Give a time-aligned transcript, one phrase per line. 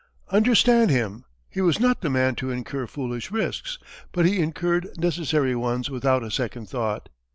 [0.31, 3.77] Understand him: he was not the man to incur foolish risks;
[4.11, 7.07] but he incurred necessary ones without a second thought.